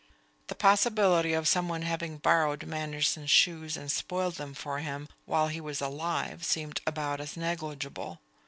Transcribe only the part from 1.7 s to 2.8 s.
having borrowed